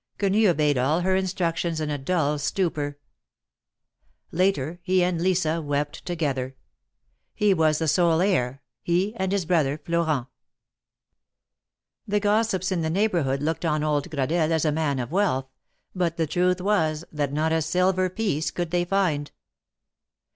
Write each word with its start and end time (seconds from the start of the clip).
Quenii 0.17 0.47
obeyed 0.49 0.79
all 0.79 1.01
her 1.01 1.15
instructions 1.15 1.79
in 1.79 1.91
a 1.91 1.97
dull 1.99 2.39
stupor; 2.39 2.97
later, 4.31 4.79
he 4.81 5.03
and 5.03 5.21
Lisa 5.21 5.61
wej)t 5.61 5.91
together. 6.03 6.55
He 7.35 7.53
was 7.53 7.77
the 7.77 7.87
sole 7.87 8.19
heir— 8.19 8.63
he 8.81 9.13
and 9.17 9.31
his 9.31 9.45
brother 9.45 9.77
Florent. 9.77 10.25
The 12.07 12.19
gossips 12.19 12.71
in 12.71 12.81
the 12.81 12.89
neighborhood 12.89 13.43
looked 13.43 13.63
on 13.63 13.83
old 13.83 14.09
Gradelle 14.09 14.49
as 14.51 14.65
a 14.65 14.71
man 14.71 14.97
of 14.97 15.11
wealth, 15.11 15.45
but 15.93 16.17
the 16.17 16.25
truth 16.25 16.59
was, 16.59 17.05
that 17.11 17.31
not 17.31 17.51
a 17.51 17.61
silver 17.61 18.09
piece 18.09 18.49
could 18.49 18.71
they 18.71 18.83
find. 18.85 19.29